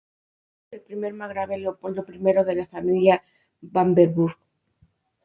Fue 0.01 0.07
hijo 0.09 0.69
del 0.71 0.81
primer 0.81 1.13
margrave 1.13 1.59
Leopoldo 1.59 2.03
I 2.11 2.17
de 2.43 2.55
la 2.55 2.65
familia 2.65 3.21
Babenberg. 3.61 4.35